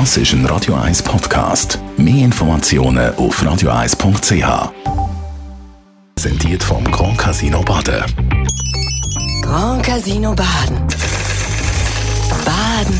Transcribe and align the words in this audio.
Das 0.00 0.16
ist 0.16 0.32
ein 0.32 0.44
Radio 0.46 0.74
1 0.74 1.04
Podcast. 1.04 1.78
Mehr 1.96 2.24
Informationen 2.24 3.14
auf 3.14 3.40
radio1.ch. 3.40 4.72
Präsentiert 6.16 6.64
vom 6.64 6.82
Grand 6.90 7.16
Casino 7.16 7.62
Baden. 7.62 8.02
Grand 9.40 9.84
Casino 9.84 10.34
Baden. 10.34 10.78
Baden 12.44 12.98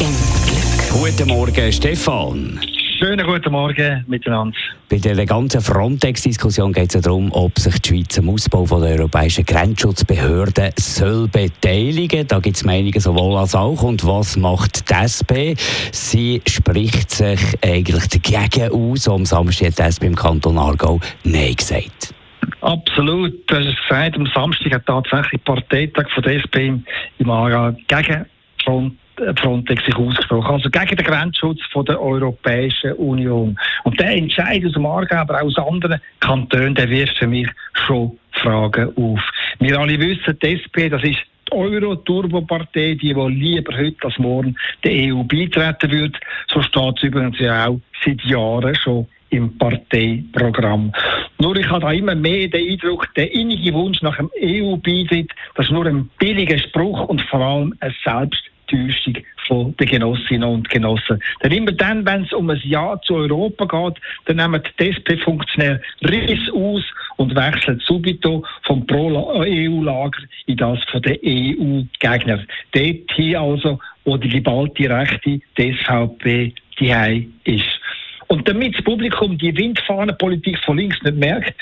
im 0.00 0.16
Glück. 0.46 1.14
Guten 1.14 1.28
Morgen, 1.28 1.72
Stefan. 1.72 2.58
Schönen 2.98 3.26
guten 3.26 3.52
Morgen 3.52 4.04
miteinander. 4.08 4.56
Bei 4.88 4.96
der 4.96 5.26
ganzen 5.26 5.60
Frontex-Diskussion 5.60 6.72
geht 6.72 6.88
es 6.88 6.94
ja 6.94 7.00
darum, 7.02 7.30
ob 7.32 7.58
sich 7.58 7.78
die 7.80 7.88
Schweiz 7.90 8.18
am 8.18 8.30
Ausbau 8.30 8.64
der 8.80 8.98
europäischen 8.98 9.44
Grenzschutzbehörden 9.44 10.72
soll 10.78 11.28
beteiligen. 11.28 12.26
Da 12.26 12.38
gibt 12.38 12.56
es 12.56 12.64
Meinungen 12.64 12.98
sowohl 12.98 13.36
als 13.36 13.54
auch. 13.54 13.82
Und 13.82 14.06
was 14.06 14.38
macht 14.38 14.88
die 14.88 14.94
SP? 14.96 15.52
Sie 15.92 16.40
spricht 16.48 17.10
sich 17.10 17.40
eigentlich 17.62 18.08
dagegen 18.08 18.72
aus. 18.72 19.06
Am 19.08 19.26
Samstag 19.26 19.68
hat 19.68 19.78
die 19.78 19.82
SP 19.92 20.02
im 20.06 20.16
Kanton 20.16 20.56
Aargau 20.56 20.98
Nein 21.24 21.54
gesagt. 21.54 22.14
Absolut. 22.62 23.34
Du 23.46 23.56
hast 23.56 23.66
es 23.66 23.76
gesagt, 23.88 24.16
am 24.16 24.26
Samstag 24.34 24.72
hat 24.72 24.86
tatsächlich 24.86 25.44
Parteitag 25.44 26.08
von 26.14 26.22
der 26.22 26.36
SP 26.40 26.72
im 27.18 27.30
Aargau 27.30 27.76
gegen 27.88 28.24
Front 28.64 28.94
Frontex 29.36 29.84
sich 29.84 29.96
ausgesprochen. 29.96 30.54
Also 30.54 30.70
gegen 30.70 30.96
den 30.96 31.06
Grenzschutz 31.06 31.60
von 31.72 31.84
der 31.84 32.00
Europäischen 32.00 32.92
Union. 32.94 33.58
Und 33.84 33.98
der 33.98 34.10
Entscheid 34.10 34.64
aus 34.64 34.72
dem 34.72 34.86
Aargau, 34.86 35.16
aber 35.16 35.40
auch 35.40 35.46
aus 35.46 35.58
anderen 35.58 36.00
Kantonen, 36.20 36.74
der 36.74 36.88
wirft 36.90 37.18
für 37.18 37.26
mich 37.26 37.48
schon 37.86 38.18
Fragen 38.32 38.92
auf. 38.96 39.20
Wir 39.60 39.78
alle 39.78 39.98
wissen, 39.98 40.38
die 40.42 40.54
SP, 40.60 40.88
das 40.88 41.02
ist 41.02 41.18
die 41.48 41.52
Euro-Turbo-Partei, 41.52 42.94
die, 42.94 43.14
die 43.14 43.14
lieber 43.14 43.76
heute 43.76 44.04
als 44.04 44.18
morgen 44.18 44.56
der 44.84 44.92
EU 44.92 45.22
beitreten 45.22 45.90
wird. 45.90 46.16
So 46.48 46.60
steht 46.62 46.96
es 46.96 47.02
übrigens 47.04 47.38
ja 47.38 47.68
auch 47.68 47.80
seit 48.04 48.20
Jahren 48.22 48.74
schon 48.74 49.06
im 49.30 49.56
Parteiprogramm. 49.58 50.92
Nur 51.38 51.56
ich 51.56 51.68
habe 51.68 51.80
da 51.80 51.92
immer 51.92 52.14
mehr 52.14 52.48
den 52.48 52.70
Eindruck, 52.70 53.12
der 53.14 53.32
innige 53.32 53.74
Wunsch 53.74 54.00
nach 54.02 54.16
dem 54.16 54.30
EU-Beitritt, 54.40 55.30
das 55.54 55.66
ist 55.66 55.72
nur 55.72 55.86
ein 55.86 56.08
billiger 56.18 56.58
Spruch 56.58 57.08
und 57.08 57.20
vor 57.22 57.40
allem 57.40 57.74
ein 57.80 57.94
Selbst 58.04 58.42
Enttäuschung 58.68 59.16
von 59.46 59.76
den 59.76 59.86
Genossinnen 59.86 60.48
und 60.48 60.68
Genossen. 60.68 61.20
Denn 61.42 61.52
immer 61.52 61.72
dann, 61.72 62.04
wenn 62.06 62.24
es 62.24 62.32
um 62.32 62.50
ein 62.50 62.60
Ja 62.64 63.00
zu 63.02 63.14
Europa 63.14 63.64
geht, 63.64 64.02
dann 64.26 64.36
nehmen 64.36 64.62
die 64.78 64.90
SP-Funktionäre 64.90 65.80
Riss 66.02 66.50
aus 66.52 66.82
und 67.16 67.34
wechseln 67.34 67.80
subito 67.84 68.44
vom 68.62 68.86
Pro-EU-Lager 68.86 70.22
in 70.46 70.56
das 70.56 70.82
von 70.90 71.02
den 71.02 71.18
EU-Gegner. 71.24 72.44
Dort 72.72 73.12
hier 73.14 73.40
also, 73.40 73.78
wo 74.04 74.16
die 74.16 74.28
geballte 74.28 74.90
Rechte 74.90 75.40
die 75.56 75.74
SVP 75.74 76.54
die 76.78 77.30
ist. 77.44 77.80
Und 78.28 78.48
damit 78.48 78.74
das 78.76 78.84
Publikum 78.84 79.38
die 79.38 79.56
Windfahnenpolitik 79.56 80.58
von 80.64 80.76
links 80.76 81.00
nicht 81.02 81.16
merkt, 81.16 81.54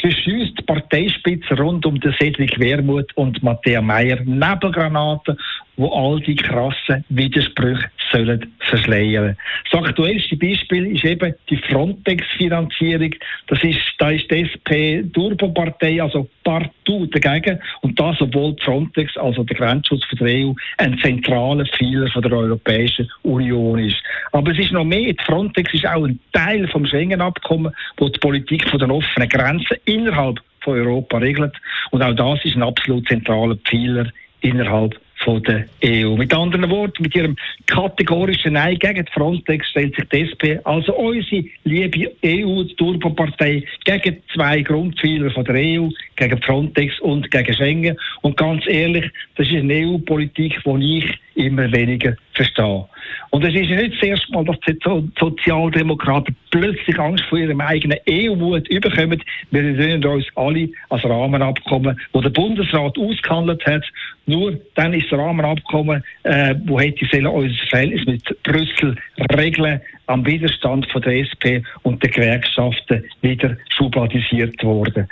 verschießt 0.00 0.58
die 0.58 0.62
Parteispitze 0.62 1.56
rund 1.56 1.86
um 1.86 2.00
den 2.00 2.14
Cedric 2.14 2.58
Wermuth 2.58 3.16
und 3.16 3.42
Matthäa 3.42 3.80
Meyer 3.80 4.20
Nebelgranaten 4.24 5.36
wo 5.76 5.88
all 5.88 6.20
die 6.20 6.36
krassen 6.36 7.04
Widersprüche 7.08 7.90
sollen 8.10 8.52
verschleiern. 8.60 9.36
Das 9.70 9.82
aktuellste 9.82 10.36
Beispiel 10.36 10.94
ist 10.94 11.04
eben 11.04 11.34
die 11.50 11.56
Frontex-Finanzierung. 11.56 13.14
Das 13.48 13.62
ist, 13.62 13.80
da 13.98 14.10
ist 14.10 14.30
die 14.30 14.42
SP-Turbo-Partei, 14.46 16.02
also 16.02 16.28
partout 16.44 17.06
dagegen. 17.06 17.58
Und 17.82 17.98
das, 17.98 18.20
obwohl 18.20 18.56
Frontex, 18.62 19.16
also 19.16 19.44
der 19.44 19.56
Grenzschutz 19.56 20.04
für 20.04 20.16
die 20.16 20.46
EU, 20.46 20.52
ein 20.78 20.98
zentraler 20.98 21.66
Pfeiler 21.66 22.08
von 22.10 22.22
der 22.22 22.32
Europäischen 22.32 23.10
Union 23.22 23.78
ist. 23.78 23.96
Aber 24.32 24.52
es 24.52 24.58
ist 24.58 24.72
noch 24.72 24.84
mehr. 24.84 25.12
Die 25.12 25.24
Frontex 25.24 25.72
ist 25.74 25.86
auch 25.86 26.04
ein 26.04 26.18
Teil 26.32 26.66
vom 26.68 26.86
Schengen-Abkommen, 26.86 27.72
wo 27.96 28.08
die 28.08 28.18
Politik 28.18 28.68
von 28.68 28.78
den 28.78 28.90
offenen 28.90 29.28
Grenzen 29.28 29.76
innerhalb 29.84 30.40
von 30.60 30.78
Europa 30.78 31.18
regelt. 31.18 31.54
Und 31.90 32.02
auch 32.02 32.14
das 32.14 32.44
ist 32.44 32.56
ein 32.56 32.62
absolut 32.62 33.06
zentraler 33.08 33.56
Pfeiler 33.56 34.06
innerhalb 34.40 35.00
von 35.26 35.42
der 35.42 35.66
EU. 35.84 36.16
Mit 36.16 36.32
anderen 36.32 36.70
Worten, 36.70 37.02
mit 37.02 37.14
ihrem 37.14 37.36
kategorischen 37.66 38.52
Nein 38.52 38.78
gegen 38.78 39.04
Frontex 39.08 39.68
stellt 39.70 39.96
sich 39.96 40.08
die 40.08 40.20
SP, 40.22 40.42
also 40.62 40.94
unsere 40.94 41.44
liebe 41.64 42.12
EU-Turbo-Partei, 42.24 43.64
gegen 43.84 44.22
zwei 44.32 44.62
Grundpfeiler 44.62 45.30
von 45.32 45.44
der 45.44 45.56
EU, 45.56 45.88
gegen 46.16 46.40
Frontex 46.42 46.98
und 47.00 47.30
gegen 47.30 47.54
Schengen. 47.54 47.96
Und 48.22 48.36
ganz 48.36 48.66
ehrlich, 48.66 49.10
das 49.36 49.46
ist 49.46 49.56
eine 49.56 49.74
EU-Politik, 49.74 50.58
die 50.64 50.98
ich 50.98 51.18
immer 51.34 51.70
weniger 51.72 52.16
verstehe. 52.32 52.86
Und 53.30 53.44
es 53.44 53.54
ist 53.54 53.70
nicht 53.70 53.94
das 53.94 54.02
erste 54.02 54.32
Mal, 54.32 54.44
dass 54.44 54.58
die 54.60 54.78
Sozialdemokraten 55.18 56.34
plötzlich 56.50 56.98
Angst 56.98 57.24
vor 57.28 57.38
ihrem 57.38 57.60
eigenen 57.60 57.98
EU-Mut 58.08 58.68
überkommen. 58.68 59.22
Wir 59.50 59.62
erinnern 59.62 60.04
uns 60.04 60.26
alle 60.34 60.68
als 60.88 61.04
Rahmenabkommen, 61.04 61.98
wo 62.12 62.20
der 62.20 62.30
Bundesrat 62.30 62.98
ausgehandelt 62.98 63.64
hat. 63.66 63.84
Nur 64.26 64.58
dann 64.74 64.94
ist 64.94 65.10
das 65.10 65.18
Rahmenabkommen, 65.18 66.02
äh, 66.24 66.54
wo 66.64 66.80
hätte 66.80 67.06
sollen 67.06 67.26
unser 67.26 67.66
Verhältnis 67.68 68.06
mit 68.06 68.42
Brüssel 68.42 68.96
regeln, 69.36 69.80
am 70.06 70.24
Widerstand 70.24 70.90
von 70.90 71.02
der 71.02 71.18
SP 71.26 71.62
und 71.82 72.02
der 72.02 72.10
Gewerkschaften 72.10 73.04
wieder 73.22 73.56
schubladisiert 73.70 74.62
worden. 74.62 75.08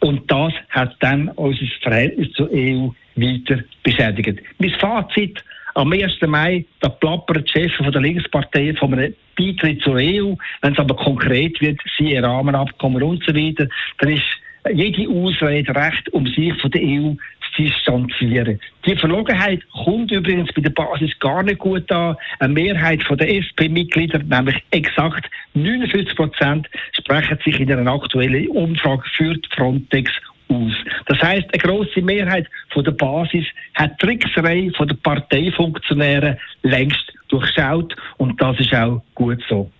Und 0.00 0.30
das 0.30 0.52
hat 0.70 0.96
dann 1.00 1.28
unser 1.30 1.66
Verhältnis 1.82 2.32
zur 2.32 2.50
EU 2.52 2.90
weiter 3.16 3.62
beschädigt. 3.82 4.40
Mein 4.58 4.70
Fazit 4.78 5.42
am 5.74 5.92
1. 5.92 6.20
Mai, 6.26 6.64
da 6.80 6.88
plappert 6.88 7.48
die 7.48 7.60
Chefin 7.60 7.92
der 7.92 8.00
Linkspartei 8.00 8.74
von 8.74 8.94
einem 8.94 9.14
Beitritt 9.36 9.82
zur 9.82 9.94
EU. 9.94 10.34
Wenn 10.62 10.72
es 10.72 10.78
aber 10.78 10.96
konkret 10.96 11.60
wird, 11.60 11.80
siehe 11.96 12.22
Rahmenabkommen 12.22 13.02
und 13.02 13.22
so 13.24 13.34
weiter, 13.34 13.68
dann 13.98 14.10
ist 14.10 14.24
jede 14.72 15.08
Ausrede 15.08 15.74
recht, 15.74 16.08
um 16.12 16.26
sich 16.26 16.52
von 16.60 16.70
der 16.70 16.82
EU 16.82 17.14
distanzieren. 17.58 18.60
Die 18.86 18.96
Verlogenheit 18.96 19.60
kommt 19.84 20.10
übrigens 20.10 20.52
bei 20.52 20.62
der 20.62 20.70
Basis 20.70 21.18
gar 21.18 21.42
nicht 21.42 21.58
gut 21.58 21.90
an. 21.90 22.16
Eine 22.38 22.54
Mehrheit 22.54 23.00
der 23.10 23.28
SP-Mitglieder, 23.28 24.20
nämlich 24.20 24.62
exakt 24.70 25.28
49 25.54 26.16
Prozent, 26.16 26.68
sprechen 26.92 27.38
sich 27.44 27.58
in 27.60 27.72
einer 27.72 27.92
aktuellen 27.92 28.48
Umfrage 28.48 29.02
für 29.16 29.34
die 29.34 29.48
Frontex 29.54 30.10
aus. 30.48 30.72
Das 31.06 31.20
heißt, 31.20 31.46
eine 31.52 31.62
große 31.62 32.00
Mehrheit 32.02 32.46
von 32.70 32.84
der 32.84 32.92
Basis 32.92 33.44
hat 33.74 33.98
Trickserei 33.98 34.70
von 34.76 34.88
den 34.88 34.98
Parteifunktionären 34.98 36.38
längst 36.62 37.12
durchschaut 37.28 37.94
und 38.16 38.40
das 38.40 38.58
ist 38.60 38.74
auch 38.74 39.02
gut 39.14 39.42
so. 39.48 39.70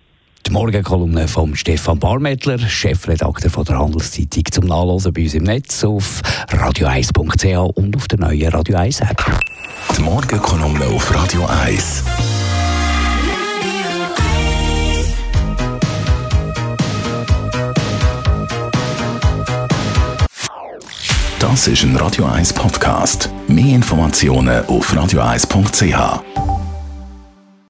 Die 0.49 0.53
Morgenkolumne 0.53 1.27
von 1.27 1.55
Stefan 1.55 1.99
Barmettler, 1.99 2.57
Chefredakteur 2.57 3.51
von 3.51 3.65
der 3.65 3.77
Handelszeitung, 3.77 4.45
zum 4.51 4.65
Nachlesen 4.65 5.13
bei 5.13 5.21
uns 5.21 5.35
im 5.35 5.43
Netz 5.43 5.83
auf 5.83 6.23
radio1.ch 6.47 7.77
und 7.77 7.95
auf 7.95 8.07
der 8.07 8.19
neuen 8.19 8.47
Radio 8.47 8.75
1 8.75 9.01
App. 9.01 9.23
Die 9.95 10.01
Morgenkolumne 10.01 10.85
auf 10.87 11.13
Radio 11.13 11.45
1. 11.45 12.03
Das 21.37 21.67
ist 21.67 21.83
ein 21.83 21.95
Radio 21.95 22.25
1 22.25 22.53
Podcast. 22.53 23.29
Mehr 23.47 23.75
Informationen 23.75 24.65
auf 24.65 24.91
radio1.ch. 24.93 26.58